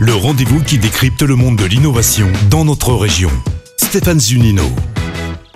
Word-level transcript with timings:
Le 0.00 0.14
rendez-vous 0.14 0.62
qui 0.62 0.78
décrypte 0.78 1.20
le 1.20 1.36
monde 1.36 1.56
de 1.56 1.66
l'innovation 1.66 2.26
dans 2.48 2.64
notre 2.64 2.94
région. 2.94 3.30
Stéphane 3.76 4.18
Zunino. 4.18 4.62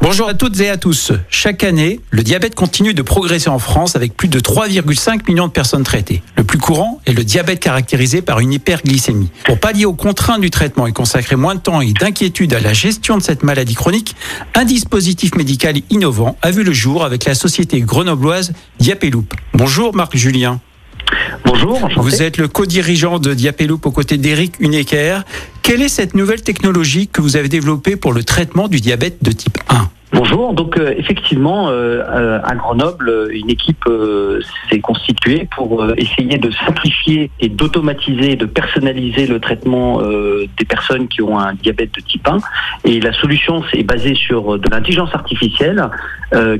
Bonjour 0.02 0.28
à 0.28 0.34
toutes 0.34 0.60
et 0.60 0.68
à 0.68 0.76
tous. 0.76 1.12
Chaque 1.30 1.64
année, 1.64 1.98
le 2.10 2.22
diabète 2.22 2.54
continue 2.54 2.92
de 2.92 3.00
progresser 3.00 3.48
en 3.48 3.58
France 3.58 3.96
avec 3.96 4.14
plus 4.14 4.28
de 4.28 4.40
3,5 4.40 5.26
millions 5.26 5.46
de 5.46 5.52
personnes 5.52 5.84
traitées. 5.84 6.22
Le 6.36 6.44
plus 6.44 6.58
courant 6.58 7.00
est 7.06 7.14
le 7.14 7.24
diabète 7.24 7.60
caractérisé 7.60 8.20
par 8.20 8.40
une 8.40 8.52
hyperglycémie. 8.52 9.30
Pour 9.46 9.58
pallier 9.58 9.86
aux 9.86 9.94
contraintes 9.94 10.42
du 10.42 10.50
traitement 10.50 10.86
et 10.86 10.92
consacrer 10.92 11.36
moins 11.36 11.54
de 11.54 11.60
temps 11.60 11.80
et 11.80 11.94
d'inquiétude 11.94 12.52
à 12.52 12.60
la 12.60 12.74
gestion 12.74 13.16
de 13.16 13.22
cette 13.22 13.42
maladie 13.42 13.74
chronique, 13.74 14.16
un 14.54 14.66
dispositif 14.66 15.34
médical 15.34 15.76
innovant 15.88 16.36
a 16.42 16.50
vu 16.50 16.62
le 16.62 16.74
jour 16.74 17.06
avec 17.06 17.24
la 17.24 17.34
société 17.34 17.80
grenobloise 17.80 18.52
Diapeloup. 18.80 19.24
Bonjour 19.54 19.96
Marc 19.96 20.14
Julien. 20.14 20.60
Bonjour. 21.44 21.88
Vous 21.96 22.22
êtes 22.22 22.36
le 22.38 22.48
co-dirigeant 22.48 23.18
de 23.18 23.34
Diapeloup 23.34 23.80
aux 23.84 23.90
côtés 23.90 24.16
d'Éric 24.16 24.54
Unecker. 24.60 25.24
Quelle 25.62 25.82
est 25.82 25.88
cette 25.88 26.14
nouvelle 26.14 26.42
technologie 26.42 27.08
que 27.08 27.20
vous 27.20 27.36
avez 27.36 27.48
développée 27.48 27.96
pour 27.96 28.12
le 28.12 28.24
traitement 28.24 28.68
du 28.68 28.80
diabète 28.80 29.22
de 29.22 29.32
type 29.32 29.58
1 29.68 29.90
Bonjour. 30.10 30.54
Donc 30.54 30.78
euh, 30.78 30.94
effectivement, 30.96 31.68
euh, 31.68 32.02
euh, 32.02 32.40
à 32.42 32.54
Grenoble, 32.54 33.28
une 33.30 33.50
équipe 33.50 33.84
s'est 34.70 34.80
constituée 34.80 35.46
pour 35.54 35.84
essayer 35.96 36.38
de 36.38 36.50
simplifier 36.50 37.30
et 37.40 37.48
d'automatiser, 37.48 38.36
de 38.36 38.46
personnaliser 38.46 39.26
le 39.26 39.38
traitement 39.38 40.00
des 40.00 40.64
personnes 40.64 41.08
qui 41.08 41.22
ont 41.22 41.38
un 41.38 41.54
diabète 41.54 41.94
de 41.94 42.00
type 42.00 42.26
1. 42.26 42.38
Et 42.84 43.00
la 43.00 43.12
solution 43.12 43.62
c'est 43.70 43.82
basée 43.82 44.14
sur 44.14 44.58
de 44.58 44.70
l'intelligence 44.70 45.14
artificielle 45.14 45.88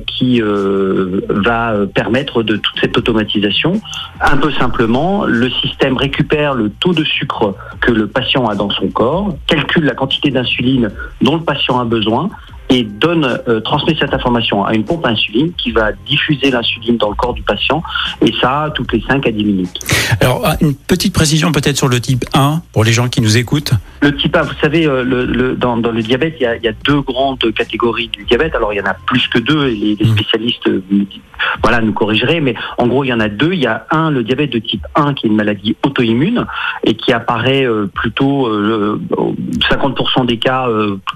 qui 0.07 0.41
va 0.41 1.75
permettre 1.95 2.43
de 2.43 2.57
toute 2.57 2.79
cette 2.81 2.97
automatisation. 2.97 3.81
Un 4.21 4.37
peu 4.37 4.53
simplement, 4.53 5.25
le 5.25 5.51
système 5.51 5.97
récupère 5.97 6.55
le 6.55 6.71
taux 6.71 6.93
de 6.93 7.05
sucre 7.05 7.55
que 7.81 7.93
le 7.93 8.07
patient 8.07 8.47
a 8.47 8.55
dans 8.55 8.71
son 8.71 8.89
corps, 8.89 9.37
calcule 9.47 9.85
la 9.85 9.95
quantité 9.95 10.31
d'insuline 10.31 10.91
dont 11.21 11.37
le 11.37 11.43
patient 11.43 11.79
a 11.79 11.85
besoin 11.85 12.31
et 12.71 12.83
donne, 12.83 13.41
euh, 13.49 13.61
transmet 13.61 13.97
cette 13.99 14.13
information 14.13 14.65
à 14.65 14.75
une 14.75 14.85
pompe 14.85 15.07
à 15.07 15.11
insuline 15.11 15.53
qui 15.55 15.71
va 15.73 15.93
diffuser 16.07 16.51
l'insuline 16.51 16.97
dans 16.99 17.09
le 17.09 17.15
corps 17.15 17.35
du 17.35 17.43
patient 17.43 17.83
et 18.21 18.33
ça 18.41 18.71
toutes 18.75 18.93
les 18.93 19.01
5 19.09 19.27
à 19.27 19.31
10 19.31 19.45
minutes. 19.45 19.79
Alors, 20.21 20.43
ah, 20.45 20.57
une 20.61 20.75
petite 20.75 21.15
précision 21.15 21.51
peut-être 21.53 21.77
sur 21.77 21.89
le 21.89 22.01
type 22.01 22.25
1 22.35 22.63
pour 22.73 22.85
les 22.85 22.93
gens 22.93 23.09
qui 23.09 23.21
nous 23.21 23.37
écoutent. 23.37 23.73
Le 24.03 24.15
type 24.17 24.37
1, 24.37 24.43
vous 24.43 24.55
savez, 24.61 24.87
euh, 24.87 25.03
le, 25.03 25.25
le- 25.25 25.57
dans, 25.57 25.77
dans 25.77 25.91
le 25.93 26.03
diabète, 26.03 26.37
il 26.41 26.43
y, 26.45 26.47
a, 26.47 26.57
il 26.57 26.63
y 26.63 26.69
a 26.69 26.73
deux 26.87 27.01
grandes 27.01 27.53
catégories 27.55 28.09
du 28.09 28.25
diabète. 28.25 28.55
Alors, 28.55 28.73
il 28.73 28.77
y 28.77 28.81
en 28.81 28.87
a 28.87 28.95
plus 28.95 29.27
que 29.29 29.39
deux, 29.39 29.69
et 29.69 29.75
les, 29.75 29.97
les 29.97 30.05
Mm. 30.09 30.13
spécialistes 30.15 30.69
euh, 30.69 30.83
voilà, 31.63 31.81
nous 31.81 31.93
corrigeraient, 31.93 32.41
mais 32.41 32.55
en 32.79 32.87
gros, 32.87 33.05
il 33.05 33.09
y 33.09 33.13
en 33.13 33.21
a 33.21 33.29
deux. 33.29 33.53
Il 33.53 33.61
y 33.61 33.67
a 33.67 33.87
un, 33.91 34.11
le 34.11 34.23
diabète 34.25 34.51
de 34.53 34.59
type 34.59 34.85
1, 34.95 35.15
qui 35.15 35.27
est 35.27 35.31
une 35.31 35.37
maladie 35.37 35.77
auto-immune, 35.85 36.47
et 36.85 36.95
qui 36.95 37.13
apparaît 37.13 37.65
euh, 37.67 37.87
plutôt 37.93 38.47
euh, 38.47 39.01
au 39.17 39.35
50% 39.71 40.27
des 40.27 40.39
cas 40.39 40.67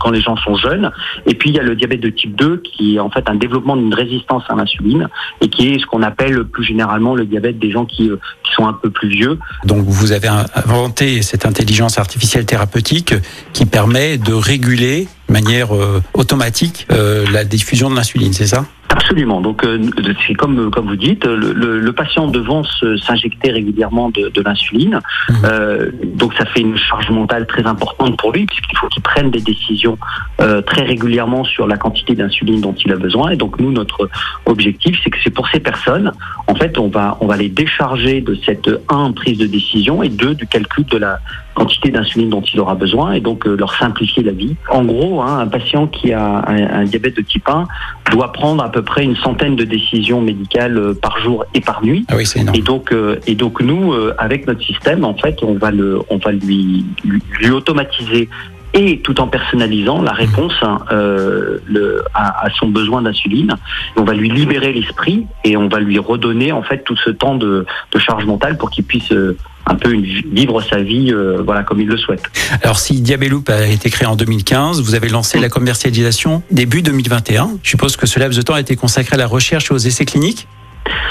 quand 0.00 0.11
les 0.11 0.20
gens 0.20 0.36
sont 0.36 0.56
jeunes. 0.56 0.91
Et 1.27 1.34
puis, 1.34 1.42
il 1.51 1.57
y 1.57 1.61
a 1.61 1.62
le 1.62 1.77
diabète 1.77 2.01
de 2.01 2.11
type 2.11 2.37
2, 2.37 2.62
qui 2.65 2.97
est 2.97 2.98
en 2.98 3.11
fait 3.11 3.29
un 3.29 3.35
développement 3.35 3.77
d'une 3.77 3.95
résistance 3.95 4.43
à 4.48 4.55
l'insuline, 4.55 5.09
et 5.41 5.48
qui 5.48 5.69
est 5.69 5.79
ce 5.79 5.87
qu'on 5.87 6.03
appelle 6.03 6.45
plus 6.45 6.65
généralement 6.65 7.15
le 7.15 7.25
diabète 7.25 7.59
des 7.59 7.71
gens 7.71 7.85
qui, 7.85 8.09
euh, 8.09 8.19
qui 8.45 8.53
sont 8.53 8.67
un 8.67 8.73
peu 8.73 8.91
plus 8.91 9.09
vieux. 9.09 9.39
Donc, 9.65 9.85
vous 9.87 10.13
avez 10.13 10.29
inventé 10.29 11.23
cette 11.23 11.47
intelligence 11.47 11.98
artificielle 11.98 12.47
thérapeutique 12.47 13.15
qui 13.53 13.67
permet 13.67 14.19
de 14.19 14.33
réguler 14.33 15.09
de 15.29 15.33
manière 15.33 15.75
euh, 15.75 16.03
automatique 16.15 16.87
euh, 16.91 17.25
la 17.33 17.45
diffusion 17.45 17.91
de 17.91 17.97
l'insuline, 17.97 18.33
c'est 18.33 18.47
ça? 18.47 18.67
Absolument. 18.95 19.41
Donc, 19.41 19.65
euh, 19.65 19.79
c'est 20.27 20.35
comme 20.35 20.71
comme 20.71 20.87
vous 20.87 20.97
dites, 20.97 21.25
le, 21.25 21.53
le- 21.55 21.81
le 21.81 21.93
patient 21.93 22.27
devant 22.27 22.62
se- 22.62 22.97
s'injecter 22.98 23.51
régulièrement 23.51 24.11
de, 24.11 24.29
de 24.29 24.43
l'insuline. 24.43 25.01
Mhm. 25.31 25.37
Euh, 25.45 25.91
donc, 26.21 26.35
ça 26.35 26.45
fait 26.45 26.61
une 26.61 26.77
charge 26.77 27.09
mentale 27.11 27.47
très 27.47 27.67
importante 27.67 28.19
pour 28.19 28.33
lui, 28.33 28.45
puisqu'il 28.45 28.77
faut 28.77 28.89
qu'il 28.89 29.03
prenne 29.03 29.31
des 29.31 29.41
décisions 29.41 29.97
euh, 30.43 30.61
très 30.61 30.83
régulièrement 30.83 31.43
sur 31.45 31.67
la 31.67 31.79
quantité 31.79 32.15
d'insuline 32.15 32.61
dont 32.61 32.75
il 32.85 32.93
a 32.93 32.97
besoin. 32.97 33.31
Et 33.31 33.37
donc, 33.37 33.58
nous, 33.58 33.73
notre 33.73 34.11
objectif, 34.45 34.98
c'est 35.02 35.08
que 35.11 35.19
c'est 35.25 35.35
pour 35.39 35.48
ces 35.48 35.61
personnes, 35.61 36.13
en 36.47 36.55
fait, 36.55 36.77
on 36.79 36.89
va 36.89 37.17
on 37.23 37.27
va 37.27 37.36
les 37.39 37.48
décharger 37.48 38.20
de 38.20 38.35
cette 38.45 38.69
un 38.91 39.13
prise 39.13 39.39
de 39.39 39.47
décision 39.47 40.02
et 40.02 40.11
deux 40.11 40.35
du 40.35 40.47
calcul 40.47 40.85
de 40.85 40.98
la 40.98 41.19
quantité 41.55 41.90
d'insuline 41.90 42.30
dont 42.30 42.42
il 42.42 42.61
aura 42.61 42.74
besoin 42.74 43.13
et 43.13 43.20
donc 43.20 43.46
euh, 43.46 43.57
leur 43.57 43.74
simplifier 43.74 44.23
la 44.23 44.33
vie. 44.33 44.57
En 44.70 44.85
gros, 44.85 45.20
hein, 45.23 45.39
un 45.40 45.46
patient 45.46 45.86
qui 45.86 46.13
a 46.13 46.45
un, 46.46 46.80
un 46.80 46.85
diabète 46.85 47.17
de 47.17 47.23
type 47.23 47.48
1 47.48 47.67
doit 48.11 48.33
prendre 48.33 48.63
à 48.63 48.70
peu 48.70 48.83
près 48.83 49.05
une 49.05 49.17
centaine 49.17 49.57
de 49.57 49.64
décisions 49.64 50.20
médicales 50.20 50.79
euh, 50.79 50.95
par 50.95 51.18
jour 51.20 51.45
et 51.55 51.61
par 51.61 51.85
nuit. 51.85 52.05
Ah 52.08 52.17
oui, 52.17 52.27
c'est 52.27 52.40
énorme. 52.40 52.57
Et 52.57 52.63
donc, 52.63 52.92
euh, 52.92 53.18
et 53.27 53.35
donc 53.35 53.61
nous, 53.61 53.92
euh, 53.92 54.14
avec 54.18 54.46
notre 54.46 54.63
système, 54.63 55.05
en 55.05 55.14
fait, 55.14 55.42
on 55.42 55.55
va 55.55 55.70
le, 55.70 56.01
on 56.11 56.18
va 56.18 56.33
lui, 56.33 56.85
lui, 57.05 57.23
lui 57.40 57.51
automatiser 57.51 58.29
et 58.74 58.98
tout 59.01 59.20
en 59.20 59.27
personnalisant 59.27 60.02
la 60.02 60.13
réponse 60.13 60.55
hein, 60.63 60.80
euh, 60.92 61.58
le, 61.67 62.02
à, 62.14 62.46
à 62.46 62.51
son 62.51 62.69
besoin 62.69 63.02
d'insuline. 63.02 63.55
On 63.96 64.05
va 64.05 64.14
lui 64.14 64.30
libérer 64.30 64.73
l'esprit 64.73 65.27
et 65.45 65.57
on 65.57 65.69
va 65.69 65.80
lui 65.80 65.98
redonner 65.98 66.52
en 66.52 66.63
fait 66.63 66.79
tout 66.84 66.96
ce 66.96 67.11
temps 67.11 67.34
de, 67.34 67.67
de 67.92 67.98
charge 67.98 68.24
mentale 68.24 68.57
pour 68.57 68.70
qu'il 68.70 68.84
puisse 68.84 69.13
euh, 69.13 69.36
un 69.67 69.74
peu 69.77 69.92
une- 69.92 70.05
vivre 70.33 70.61
sa 70.62 70.78
vie, 70.83 71.12
euh, 71.12 71.42
voilà, 71.45 71.62
comme 71.62 71.80
il 71.80 71.86
le 71.89 71.96
souhaite. 71.96 72.23
Alors, 72.62 72.78
si 72.78 73.00
Diabeloop 73.00 73.48
a 73.50 73.67
été 73.67 73.90
créé 73.90 74.06
en 74.08 74.17
2015, 74.17 74.83
vous 74.83 74.95
avez 74.95 75.08
lancé 75.08 75.39
la 75.39 75.48
commercialisation 75.48 76.42
début 76.50 76.83
2021. 76.83 77.50
Je 77.62 77.70
suppose 77.70 77.96
que 77.96 78.06
ce 78.06 78.18
laps 78.18 78.36
de 78.36 78.42
temps 78.42 78.55
a 78.55 78.61
été 78.61 78.77
consacré 78.77 79.14
à 79.14 79.18
la 79.18 79.27
recherche 79.27 79.70
et 79.70 79.74
aux 79.74 79.78
essais 79.78 80.05
cliniques? 80.05 80.46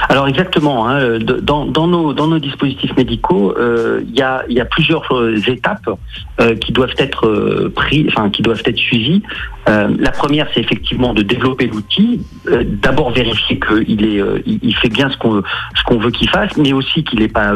Alors 0.09 0.27
exactement, 0.27 0.87
hein, 0.89 0.99
euh, 0.99 1.19
dans, 1.19 1.65
dans, 1.65 1.87
nos, 1.87 2.13
dans 2.13 2.27
nos 2.27 2.39
dispositifs 2.39 2.91
médicaux, 2.97 3.55
euh, 3.57 4.01
il 4.05 4.13
y, 4.13 4.21
a, 4.21 4.43
il 4.49 4.55
y 4.55 4.59
a 4.59 4.65
plusieurs 4.65 5.03
étapes 5.47 5.89
euh, 6.41 6.55
qui 6.55 6.73
doivent 6.73 6.93
être 6.97 7.27
euh, 7.27 7.71
pris, 7.73 8.05
enfin 8.09 8.29
qui 8.29 8.41
doivent 8.41 8.61
être 8.65 8.77
suivies. 8.77 9.23
Euh, 9.69 9.95
la 9.99 10.11
première, 10.11 10.47
c'est 10.53 10.59
effectivement 10.59 11.13
de 11.13 11.21
développer 11.21 11.67
l'outil, 11.67 12.21
euh, 12.47 12.63
d'abord 12.65 13.11
vérifier 13.11 13.59
qu'il 13.59 14.05
est, 14.05 14.19
euh, 14.19 14.41
il 14.45 14.75
fait 14.75 14.89
bien 14.89 15.09
ce 15.09 15.17
qu'on 15.17 15.97
veut 15.97 16.11
qu'il 16.11 16.29
fasse, 16.29 16.55
mais 16.57 16.73
aussi 16.73 17.03
qu'il 17.03 17.19
n'est 17.19 17.27
pas 17.27 17.53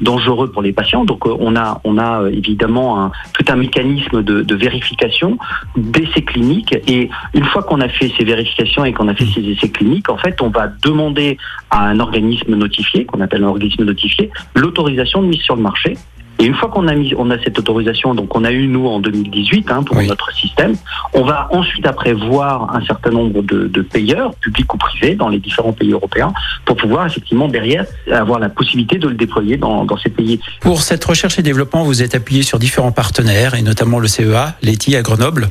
dangereux 0.00 0.50
pour 0.50 0.62
les 0.62 0.72
patients. 0.72 1.04
Donc 1.04 1.26
on 1.26 1.56
a 1.56 1.80
on 1.84 1.98
a 1.98 2.28
évidemment 2.30 3.10
tout 3.34 3.44
un 3.48 3.56
mécanisme 3.56 4.22
de 4.22 4.54
vérification 4.54 5.38
d'essais 5.76 6.22
cliniques 6.22 6.76
et 6.86 7.10
une 7.34 7.44
fois 7.44 7.62
qu'on 7.62 7.80
a 7.80 7.88
fait 7.88 8.10
ces 8.16 8.24
vérifications 8.24 8.84
et 8.84 8.92
qu'on 8.92 9.08
a 9.08 9.14
fait 9.14 9.26
ces 9.26 9.40
essais 9.40 9.70
cliniques, 9.70 10.08
en 10.08 10.16
fait, 10.16 10.40
on 10.40 10.48
va 10.48 10.68
demander 10.82 11.38
à 11.70 11.86
un 11.88 12.00
organisme 12.00 12.54
notifié, 12.54 13.04
qu'on 13.04 13.20
appelle 13.20 13.44
un 13.44 13.48
organisme 13.48 13.84
notifié, 13.84 14.30
l'autorisation 14.54 15.22
de 15.22 15.28
mise 15.28 15.42
sur 15.42 15.56
le 15.56 15.62
marché. 15.62 15.96
Et 16.40 16.44
une 16.44 16.54
fois 16.54 16.68
qu'on 16.68 16.86
a 16.86 16.94
mis, 16.94 17.14
on 17.16 17.30
a 17.30 17.38
cette 17.42 17.58
autorisation, 17.58 18.14
donc 18.14 18.34
on 18.36 18.44
a 18.44 18.52
eu 18.52 18.68
nous 18.68 18.86
en 18.86 19.00
2018 19.00 19.70
hein, 19.70 19.82
pour 19.82 19.96
Oui. 19.96 20.06
notre 20.06 20.32
système, 20.32 20.76
on 21.12 21.24
va 21.24 21.48
ensuite 21.50 21.84
après 21.86 22.12
voir 22.12 22.74
un 22.74 22.84
certain 22.84 23.10
nombre 23.10 23.42
de, 23.42 23.66
de 23.66 23.82
payeurs, 23.82 24.34
publics 24.36 24.72
ou 24.72 24.76
privés, 24.76 25.14
dans 25.16 25.28
les 25.28 25.38
différents 25.40 25.72
pays 25.72 25.92
européens, 25.92 26.32
pour 26.64 26.76
pouvoir 26.76 27.06
effectivement 27.06 27.48
derrière 27.48 27.86
avoir 28.12 28.38
la 28.38 28.48
possibilité 28.48 28.98
de 28.98 29.08
le 29.08 29.14
déployer 29.14 29.56
dans, 29.56 29.84
dans 29.84 29.96
ces 29.98 30.10
pays. 30.10 30.38
Pour 30.60 30.82
cette 30.82 31.04
recherche 31.04 31.38
et 31.38 31.42
développement, 31.42 31.82
vous 31.82 32.02
êtes 32.02 32.14
appuyé 32.14 32.42
sur 32.42 32.58
différents 32.58 32.92
partenaires, 32.92 33.54
et 33.54 33.62
notamment 33.62 33.98
le 33.98 34.06
CEA, 34.08 34.54
l'ETI 34.62 34.94
à 34.96 35.02
Grenoble. 35.02 35.48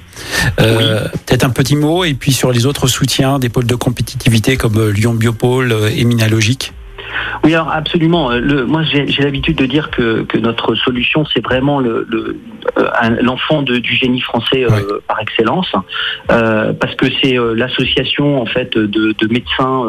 Euh, 0.59 1.07
Peut-être 1.25 1.43
un 1.43 1.49
petit 1.49 1.75
mot, 1.75 2.05
et 2.05 2.13
puis 2.13 2.31
sur 2.31 2.51
les 2.51 2.65
autres 2.65 2.87
soutiens 2.87 3.39
des 3.39 3.49
pôles 3.49 3.65
de 3.65 3.75
compétitivité 3.75 4.55
comme 4.57 4.77
euh, 4.77 4.91
Lyon 4.91 5.13
Biopôle 5.13 5.71
euh, 5.71 5.89
et 5.93 6.03
Minalogique. 6.05 6.73
Oui, 7.43 7.53
alors 7.53 7.71
absolument. 7.71 8.31
Euh, 8.31 8.39
Le, 8.39 8.65
moi, 8.65 8.83
j'ai 8.83 9.05
l'habitude 9.23 9.57
de 9.57 9.65
dire 9.65 9.89
que, 9.91 10.23
que 10.23 10.37
notre 10.37 10.75
solution, 10.75 11.25
c'est 11.25 11.43
vraiment 11.43 11.79
le- 11.79 12.05
le- 12.09 12.37
euh, 12.77 12.89
l'enfant 13.21 13.61
du 13.61 13.81
génie 13.95 14.21
français 14.21 14.65
euh, 14.65 14.99
par 15.07 15.19
excellence, 15.21 15.71
euh, 16.31 16.73
parce 16.73 16.95
que 16.95 17.05
c'est 17.21 17.37
euh, 17.37 17.53
l'association 17.55 18.41
en 18.41 18.45
fait 18.45 18.77
de, 18.77 19.13
de 19.17 19.27
médecins 19.31 19.83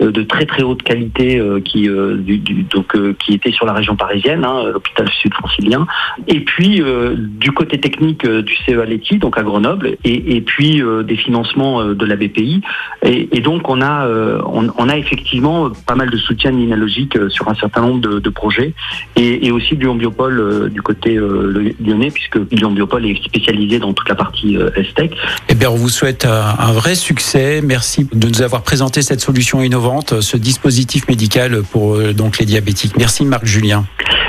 de 0.00 0.22
très 0.22 0.46
très 0.46 0.62
haute 0.62 0.82
qualité 0.82 1.40
qui 1.64 1.88
du, 1.88 2.38
du- 2.38 2.62
donc 2.64 2.96
qui 3.18 3.34
était 3.34 3.50
sur 3.52 3.66
la 3.66 3.72
région 3.72 3.96
parisienne, 3.96 4.44
hein, 4.44 4.64
l'hôpital 4.72 5.08
sud 5.20 5.32
francilien, 5.34 5.86
et 6.26 6.40
puis 6.40 6.82
du 7.16 7.52
côté 7.52 7.78
technique 7.80 8.26
du 8.26 8.54
CEA 8.64 8.84
Leti, 8.84 9.18
donc 9.18 9.36
à 9.38 9.42
Grenoble, 9.42 9.96
et, 10.04 10.36
et 10.36 10.40
puis 10.40 10.82
des 11.04 11.16
financements 11.16 11.84
de 11.84 12.06
la 12.06 12.16
BPI, 12.16 12.62
et, 13.02 13.28
et 13.36 13.40
donc 13.40 13.68
on 13.68 13.80
a 13.82 14.06
on, 14.46 14.68
on 14.78 14.88
a 14.88 14.96
effectivement 14.96 15.70
pas 15.86 15.94
mal 15.94 16.10
de 16.10 16.16
soutien 16.16 16.52
de 16.60 16.64
Minalogique 16.64 17.16
euh, 17.16 17.28
sur 17.30 17.48
un 17.48 17.54
certain 17.54 17.80
nombre 17.82 18.00
de, 18.00 18.18
de 18.18 18.28
projets 18.30 18.74
et, 19.16 19.46
et 19.46 19.50
aussi 19.50 19.76
Lyon 19.76 19.94
Biopol 19.94 20.38
euh, 20.38 20.68
du 20.68 20.82
côté 20.82 21.16
euh, 21.16 21.74
lyonnais 21.84 22.10
puisque 22.10 22.36
Lyon 22.50 22.70
Biopol 22.72 23.06
est 23.06 23.22
spécialisé 23.24 23.78
dans 23.78 23.92
toute 23.92 24.08
la 24.08 24.14
partie 24.14 24.56
euh, 24.56 24.70
Estec. 24.76 25.16
Eh 25.48 25.54
bien, 25.54 25.70
on 25.70 25.76
vous 25.76 25.88
souhaite 25.88 26.24
un, 26.24 26.54
un 26.58 26.72
vrai 26.72 26.94
succès. 26.94 27.60
Merci 27.62 28.06
de 28.12 28.28
nous 28.28 28.42
avoir 28.42 28.62
présenté 28.62 29.02
cette 29.02 29.20
solution 29.20 29.62
innovante, 29.62 30.20
ce 30.20 30.36
dispositif 30.36 31.08
médical 31.08 31.62
pour 31.72 31.96
euh, 31.96 32.12
donc 32.12 32.38
les 32.38 32.46
diabétiques. 32.46 32.96
Merci 32.96 33.24
Marc 33.24 33.44
Julien. 33.46 33.84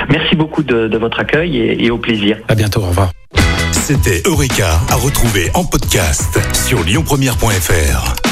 Merci 0.08 0.36
beaucoup 0.36 0.62
de, 0.62 0.88
de 0.88 0.98
votre 0.98 1.20
accueil 1.20 1.56
et, 1.56 1.84
et 1.84 1.90
au 1.90 1.98
plaisir. 1.98 2.38
À 2.48 2.54
bientôt. 2.54 2.80
Au 2.80 2.86
revoir. 2.88 3.10
C'était 3.72 4.22
Eureka 4.26 4.80
à 4.90 4.94
retrouver 4.94 5.50
en 5.54 5.64
podcast 5.64 6.38
sur 6.52 6.84
lyonpremière.fr. 6.84 8.31